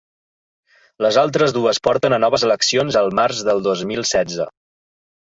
Les 1.05 1.17
altres 1.23 1.51
dues 1.57 1.79
porten 1.87 2.15
a 2.17 2.17
noves 2.23 2.45
eleccions 2.47 2.97
el 3.01 3.11
març 3.19 3.43
del 3.49 3.61
dos 3.69 3.83
mil 3.91 4.01
setze. 4.13 4.49